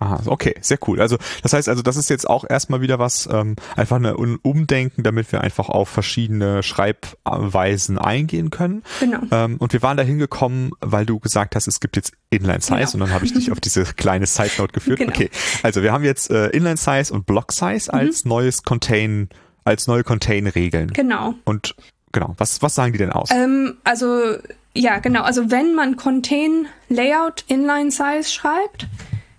[0.00, 0.98] Aha, okay, sehr cool.
[1.00, 5.02] Also das heißt also, das ist jetzt auch erstmal wieder was, ähm, einfach eine Umdenken,
[5.02, 8.82] damit wir einfach auf verschiedene Schreibweisen eingehen können.
[8.98, 9.20] Genau.
[9.30, 12.76] Ähm, und wir waren da hingekommen, weil du gesagt hast, es gibt jetzt Inline Size
[12.76, 12.92] genau.
[12.94, 14.98] und dann habe ich dich auf diese kleine Side Note geführt.
[15.00, 15.10] Genau.
[15.10, 15.28] Okay,
[15.62, 17.98] also wir haben jetzt äh, Inline Size und Block Size mhm.
[17.98, 19.28] als neues Contain,
[19.64, 20.94] als neue Contain-Regeln.
[20.94, 21.34] Genau.
[21.44, 21.74] Und
[22.12, 23.30] genau, was, was sagen die denn aus?
[23.30, 24.36] Ähm, also
[24.74, 25.24] ja, genau.
[25.24, 28.88] Also wenn man Contain Layout Inline Size schreibt,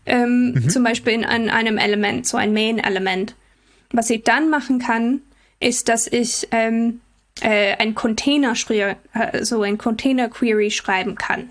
[0.06, 0.70] ähm, mhm.
[0.70, 3.36] zum Beispiel in, in einem Element, so ein Main-Element.
[3.92, 5.22] Was ich dann machen kann,
[5.60, 7.02] ist, dass ich ähm,
[7.42, 11.50] äh, ein Container, äh, so ein Container Query schreiben kann.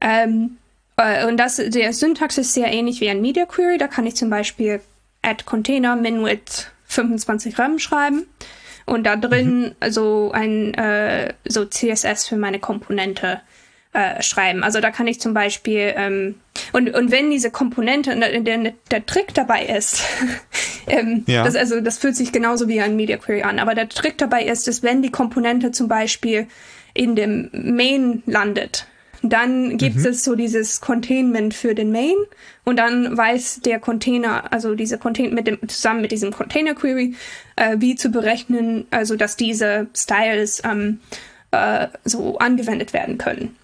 [0.00, 0.58] Ähm,
[0.96, 3.78] äh, und das, der Syntax ist sehr ähnlich wie ein Media Query.
[3.78, 4.80] Da kann ich zum Beispiel
[5.22, 8.26] add Container min with 25 RAM schreiben
[8.84, 9.90] und da drin mhm.
[9.90, 13.40] so ein äh, so CSS für meine Komponente
[13.96, 14.62] äh, schreiben.
[14.62, 16.34] Also da kann ich zum Beispiel ähm,
[16.72, 20.02] und, und wenn diese Komponente, der, der, der Trick dabei ist,
[20.86, 21.44] ähm, ja.
[21.44, 24.44] das, also das fühlt sich genauso wie ein Media Query an, aber der Trick dabei
[24.44, 26.46] ist, dass wenn die Komponente zum Beispiel
[26.92, 28.86] in dem Main landet,
[29.22, 30.04] dann gibt mhm.
[30.04, 32.16] es so dieses Containment für den Main
[32.64, 37.14] und dann weiß der Container, also diese Container mit dem zusammen mit diesem Container Query,
[37.56, 41.00] äh, wie zu berechnen, also dass diese Styles ähm,
[41.50, 43.56] äh, so angewendet werden können.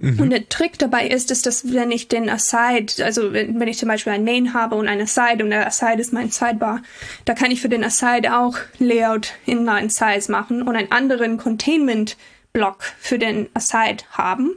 [0.00, 0.18] Mhm.
[0.18, 3.88] Und der Trick dabei ist, ist, dass wenn ich den Aside, also wenn, ich zum
[3.88, 6.82] Beispiel ein Main habe und ein Aside und der Aside ist mein Sidebar,
[7.26, 12.16] da kann ich für den Aside auch Layout Inline Size machen und einen anderen Containment
[12.54, 14.56] Block für den Aside haben.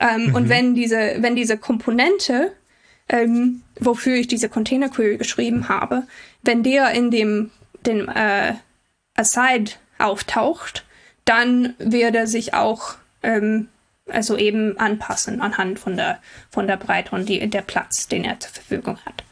[0.00, 0.34] Ähm, mhm.
[0.34, 2.52] Und wenn diese, wenn diese Komponente,
[3.08, 6.02] ähm, wofür ich diese Container Query geschrieben habe,
[6.42, 7.50] wenn der in dem,
[7.86, 8.54] dem äh,
[9.14, 10.84] Aside auftaucht,
[11.24, 13.68] dann wird er sich auch ähm,
[14.10, 16.18] also eben anpassen anhand von der
[16.50, 19.24] von der Breite und die, der Platz, den er zur Verfügung hat.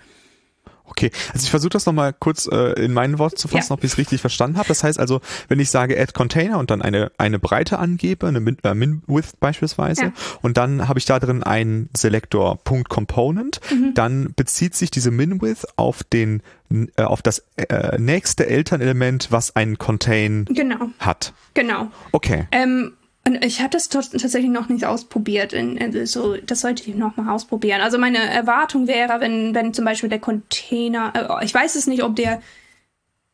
[0.93, 3.75] Okay, also ich versuche das nochmal kurz äh, in meinen Worten zu fassen, ja.
[3.75, 4.69] ob ich es richtig verstanden habe.
[4.69, 8.41] Das heißt also, wenn ich sage Add Container und dann eine, eine Breite angebe, eine
[8.41, 10.13] Min, äh, Min Width beispielsweise, ja.
[10.43, 13.95] und dann habe ich da drin einen Selektor Punkt Component, mhm.
[13.95, 19.57] dann bezieht sich diese Min Width auf den äh, auf das äh, nächste Elternelement, was
[19.57, 20.91] einen Contain genau.
[20.99, 21.33] hat.
[21.55, 21.91] Genau.
[22.13, 22.49] Okay.
[22.53, 22.93] Ähm,
[23.25, 25.53] und ich hatte es tatsächlich noch nicht ausprobiert.
[25.53, 27.81] In, in, so, das sollte ich noch mal ausprobieren.
[27.81, 32.03] Also meine Erwartung wäre, wenn, wenn zum Beispiel der Container, äh, ich weiß es nicht,
[32.03, 32.43] ob der,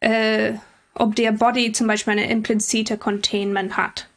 [0.00, 0.52] äh,
[0.94, 4.08] ob der Body zum Beispiel eine implizite Containment hat.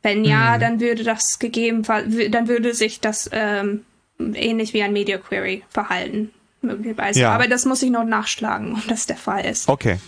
[0.00, 0.60] Wenn ja, mhm.
[0.60, 3.84] dann würde das gegebenenfalls, dann würde sich das ähm,
[4.18, 6.30] ähnlich wie ein Media Query verhalten,
[6.62, 7.20] möglicherweise.
[7.20, 7.32] Ja.
[7.32, 9.68] Aber das muss ich noch nachschlagen, ob das der Fall ist.
[9.68, 9.98] Okay.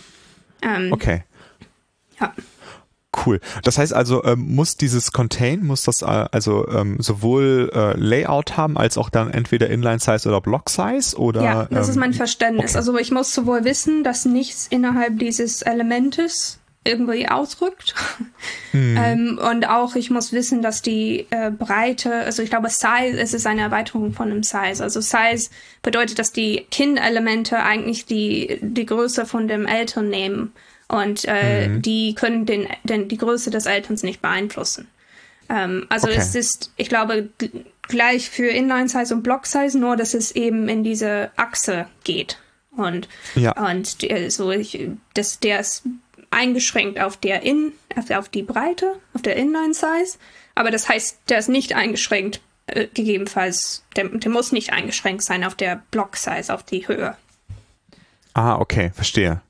[0.63, 1.23] Ähm, okay.
[2.19, 2.33] Ja.
[3.25, 3.39] Cool.
[3.63, 8.57] Das heißt also, ähm, muss dieses Contain, muss das äh, also ähm, sowohl äh, Layout
[8.57, 11.17] haben, als auch dann entweder Inline-Size oder Block-Size?
[11.17, 12.71] Oder, ja, das ähm, ist mein Verständnis.
[12.71, 12.77] Okay.
[12.77, 17.95] Also ich muss sowohl wissen, dass nichts innerhalb dieses Elementes irgendwie ausrückt.
[18.71, 18.97] Hm.
[18.97, 23.33] ähm, und auch ich muss wissen, dass die äh, Breite, also ich glaube Size, es
[23.33, 24.83] ist eine Erweiterung von einem Size.
[24.83, 25.49] Also Size
[25.81, 30.53] bedeutet, dass die Kin-Elemente eigentlich die, die Größe von dem Eltern nehmen.
[30.87, 31.81] Und äh, mhm.
[31.81, 34.87] die können den, den, die Größe des Elterns nicht beeinflussen.
[35.49, 36.17] Ähm, also okay.
[36.17, 37.29] es ist, ich glaube,
[37.83, 42.39] gleich für Inline-Size und Block-Size, nur dass es eben in diese Achse geht.
[42.75, 43.51] Und, ja.
[43.69, 45.83] und der, so ich, das, der ist
[46.29, 47.71] eingeschränkt auf der In,
[48.13, 50.17] auf die Breite, auf der Inline-Size.
[50.55, 55.43] Aber das heißt, der ist nicht eingeschränkt, äh, gegebenenfalls, der, der muss nicht eingeschränkt sein
[55.43, 57.15] auf der Block-Size, auf die Höhe.
[58.33, 59.41] Ah, okay, verstehe.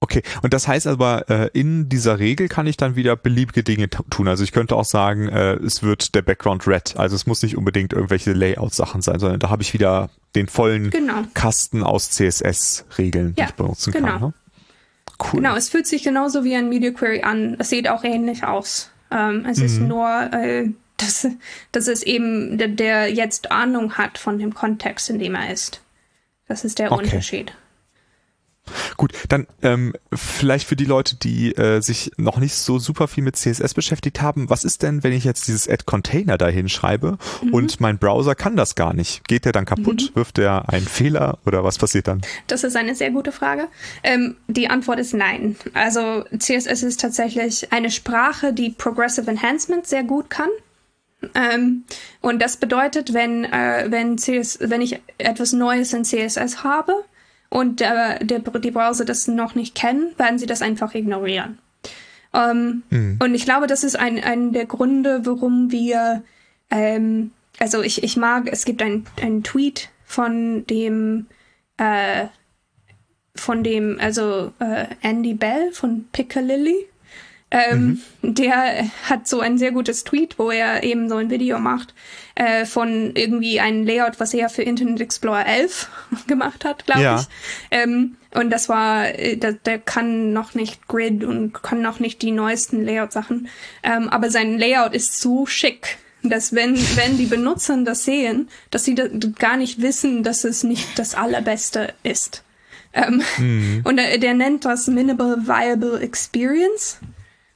[0.00, 3.88] Okay, und das heißt aber, äh, in dieser Regel kann ich dann wieder beliebige Dinge
[3.88, 4.28] tun.
[4.28, 6.96] Also ich könnte auch sagen, äh, es wird der Background red.
[6.96, 10.90] Also es muss nicht unbedingt irgendwelche Layout-Sachen sein, sondern da habe ich wieder den vollen
[10.90, 11.22] genau.
[11.32, 14.08] Kasten aus CSS-Regeln, ja, die ich benutzen genau.
[14.08, 14.20] kann.
[14.20, 14.34] Ne?
[15.18, 15.40] Cool.
[15.40, 17.56] Genau, es fühlt sich genauso wie ein Media Query an.
[17.58, 18.90] Es sieht auch ähnlich aus.
[19.10, 19.64] Ähm, es mhm.
[19.64, 21.26] ist nur, äh, dass,
[21.72, 25.80] dass es eben der, der, jetzt Ahnung hat von dem Kontext, in dem er ist.
[26.48, 27.04] Das ist der okay.
[27.04, 27.54] Unterschied.
[28.96, 33.22] Gut, dann ähm, vielleicht für die Leute, die äh, sich noch nicht so super viel
[33.24, 37.18] mit CSS beschäftigt haben, was ist denn, wenn ich jetzt dieses Add Container dahin schreibe
[37.42, 37.54] mhm.
[37.54, 39.26] und mein Browser kann das gar nicht?
[39.28, 40.10] Geht der dann kaputt?
[40.10, 40.16] Mhm.
[40.16, 42.22] Wirft der einen Fehler oder was passiert dann?
[42.46, 43.68] Das ist eine sehr gute Frage.
[44.02, 45.56] Ähm, die Antwort ist nein.
[45.74, 50.48] Also CSS ist tatsächlich eine Sprache, die Progressive Enhancement sehr gut kann.
[51.34, 51.84] Ähm,
[52.20, 56.92] und das bedeutet, wenn, äh, wenn, CS, wenn ich etwas Neues in CSS habe,
[57.48, 61.58] und der, der, die Browser das noch nicht kennen, werden sie das einfach ignorieren.
[62.34, 63.18] Ähm, mhm.
[63.22, 66.22] Und ich glaube, das ist ein, ein der Gründe, warum wir,
[66.70, 71.26] ähm, also ich, ich mag, es gibt einen Tweet von dem,
[71.78, 72.26] äh,
[73.34, 76.86] von dem, also äh, Andy Bell von Piccalilli.
[77.50, 78.34] Ähm, mhm.
[78.34, 81.94] Der hat so ein sehr gutes Tweet, wo er eben so ein Video macht
[82.34, 85.88] äh, von irgendwie einem Layout, was er für Internet Explorer 11
[86.26, 87.20] gemacht hat, glaube ja.
[87.20, 87.26] ich.
[87.70, 92.20] Ähm, und das war, äh, der, der kann noch nicht Grid und kann noch nicht
[92.22, 93.48] die neuesten Layout-Sachen.
[93.84, 98.84] Ähm, aber sein Layout ist so schick, dass wenn, wenn die Benutzer das sehen, dass
[98.84, 99.04] sie da
[99.38, 102.42] gar nicht wissen, dass es nicht das allerbeste ist.
[102.92, 103.80] Ähm, mhm.
[103.84, 106.98] Und der, der nennt das Minimal Viable Experience.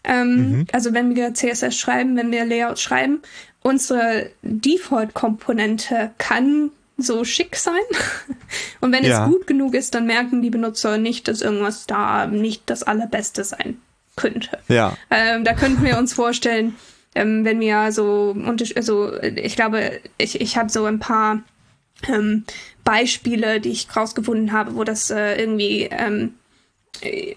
[0.05, 0.67] Ähm, mhm.
[0.73, 3.21] Also wenn wir CSS schreiben, wenn wir Layout schreiben,
[3.63, 7.81] unsere Default-Komponente kann so schick sein.
[8.81, 9.25] Und wenn ja.
[9.25, 13.45] es gut genug ist, dann merken die Benutzer nicht, dass irgendwas da nicht das Allerbeste
[13.45, 13.79] sein
[14.17, 14.59] könnte.
[14.69, 14.97] Ja.
[15.11, 16.77] Ähm, da könnten wir uns vorstellen,
[17.15, 18.37] ähm, wenn wir so,
[18.77, 21.43] also ich glaube, ich, ich habe so ein paar
[22.09, 22.45] ähm,
[22.85, 26.35] Beispiele, die ich rausgefunden habe, wo das äh, irgendwie ähm,
[27.01, 27.35] äh,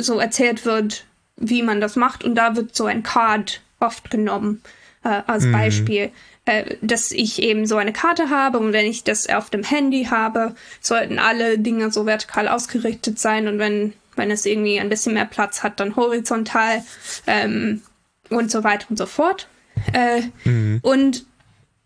[0.00, 1.06] so erzählt wird,
[1.40, 2.22] wie man das macht.
[2.22, 4.62] Und da wird so ein Card oft genommen.
[5.02, 5.52] äh, als mhm.
[5.52, 6.10] Beispiel,
[6.44, 10.04] äh, dass ich eben so eine Karte habe und wenn ich das auf dem Handy
[10.10, 15.14] habe, sollten alle Dinge so vertikal ausgerichtet sein und wenn, wenn es irgendwie ein bisschen
[15.14, 16.82] mehr Platz hat, dann horizontal
[17.26, 17.82] ähm,
[18.28, 19.48] und so weiter und so fort.
[19.92, 20.80] Äh, mhm.
[20.82, 21.24] Und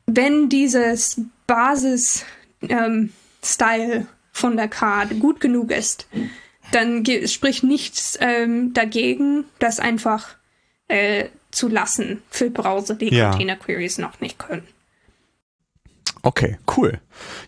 [0.06, 2.24] wenn dieses Basis-Style
[2.68, 6.08] ähm, von der Karte gut genug ist,
[6.72, 10.37] dann spricht nichts ähm, dagegen, das einfach
[10.88, 13.31] äh, zu lassen für Browser, die ja.
[13.31, 14.66] Container Queries noch nicht können.
[16.22, 17.00] Okay, cool.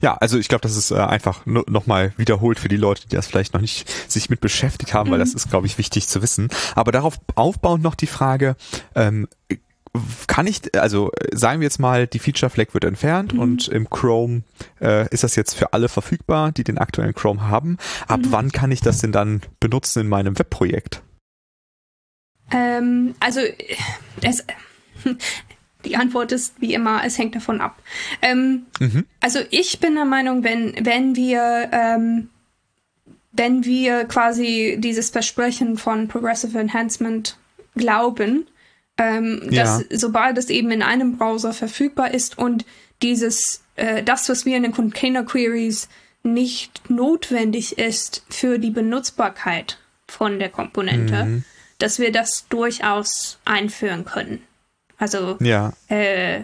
[0.02, 3.26] Ja, also ich glaube, das ist äh, einfach nochmal wiederholt für die Leute, die das
[3.26, 5.12] vielleicht noch nicht sich mit beschäftigt haben, mhm.
[5.12, 6.50] weil das ist, glaube ich, wichtig zu wissen.
[6.74, 8.54] Aber darauf aufbauend noch die Frage,
[8.94, 9.28] ähm,
[10.26, 13.40] kann ich, also sagen wir jetzt mal, die Feature Flag wird entfernt mhm.
[13.40, 14.42] und im Chrome
[14.80, 17.78] äh, ist das jetzt für alle verfügbar, die den aktuellen Chrome haben.
[18.08, 18.32] Ab mhm.
[18.32, 21.02] wann kann ich das denn dann benutzen in meinem Webprojekt?
[22.50, 23.40] Ähm, also
[24.22, 24.44] es,
[25.84, 27.82] die Antwort ist wie immer, es hängt davon ab.
[28.22, 29.06] Ähm, mhm.
[29.20, 32.28] Also ich bin der Meinung, wenn, wenn wir ähm,
[33.36, 37.36] wenn wir quasi dieses Versprechen von Progressive Enhancement
[37.74, 38.46] glauben,
[38.98, 39.62] ähm, ja.
[39.62, 42.64] dass sobald es eben in einem Browser verfügbar ist und
[43.02, 45.88] dieses, äh, das, was wir in den Container Queries
[46.22, 49.78] nicht notwendig ist für die Benutzbarkeit
[50.08, 51.44] von der Komponente, mhm.
[51.78, 54.42] dass wir das durchaus einführen können.
[54.98, 55.72] Also ja.
[55.88, 56.42] äh,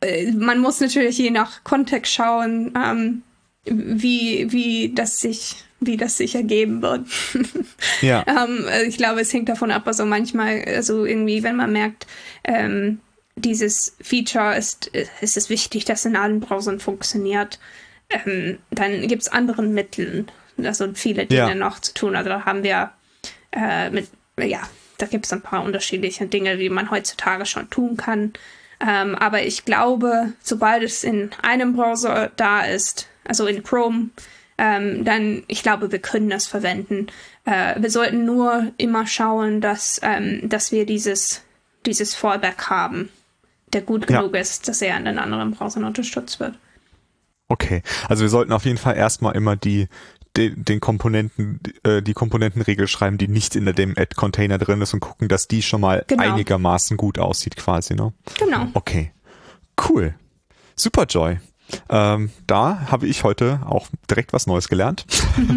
[0.00, 3.22] äh, man muss natürlich je nach Kontext schauen, ähm,
[3.70, 7.06] wie, wie das sich wie das sich ergeben wird.
[8.00, 8.24] ja.
[8.26, 12.06] ähm, ich glaube, es hängt davon ab, also manchmal, also irgendwie, wenn man merkt,
[12.42, 13.00] ähm,
[13.36, 17.60] dieses Feature ist, ist es wichtig, dass in allen Browsern funktioniert,
[18.10, 20.30] ähm, dann gibt es anderen Mitteln,
[20.62, 21.54] also viele Dinge ja.
[21.54, 22.16] noch zu tun.
[22.16, 22.90] Also da haben wir
[23.52, 24.62] äh, mit, ja,
[24.98, 28.32] da gibt es ein paar unterschiedliche Dinge, die man heutzutage schon tun kann.
[28.80, 34.10] Ähm, aber ich glaube, sobald es in einem Browser da ist, also in Chrome,
[34.58, 37.06] ähm, dann ich glaube, wir können das verwenden.
[37.44, 41.42] Äh, wir sollten nur immer schauen, dass, ähm, dass wir dieses,
[41.86, 43.08] dieses Fallback haben,
[43.72, 44.40] der gut genug ja.
[44.40, 46.54] ist, dass er in den anderen Browsern unterstützt wird.
[47.48, 49.88] Okay, also wir sollten auf jeden Fall erstmal immer die,
[50.36, 55.00] den, den Komponenten, äh, die Komponentenregel schreiben, die nicht in dem Add-Container drin ist und
[55.00, 56.22] gucken, dass die schon mal genau.
[56.22, 58.12] einigermaßen gut aussieht quasi, ne?
[58.38, 58.68] Genau.
[58.74, 59.12] Okay.
[59.88, 60.14] Cool.
[60.76, 61.38] Super, Joy.
[61.88, 65.06] Ähm, da habe ich heute auch direkt was Neues gelernt.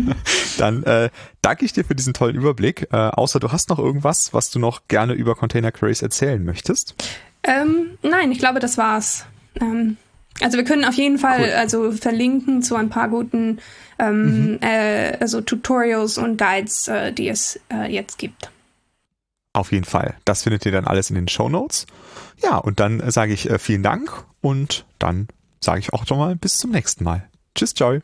[0.58, 1.10] Dann äh,
[1.42, 2.88] danke ich dir für diesen tollen Überblick.
[2.92, 6.96] Äh, außer du hast noch irgendwas, was du noch gerne über Container Queries erzählen möchtest?
[7.44, 9.26] Ähm, nein, ich glaube, das war's.
[9.60, 9.98] Ähm,
[10.42, 11.54] also wir können auf jeden Fall cool.
[11.54, 13.60] also verlinken zu ein paar guten
[14.00, 14.60] ähm, mhm.
[14.62, 18.50] äh, also Tutorials und Guides, äh, die es äh, jetzt gibt.
[19.54, 20.16] Auf jeden Fall.
[20.26, 21.86] Das findet ihr dann alles in den Show Notes.
[22.42, 25.28] Ja, und dann sage ich äh, vielen Dank und dann
[25.64, 27.30] sage ich auch schon mal bis zum nächsten Mal.
[27.56, 28.02] Tschüss, Joy.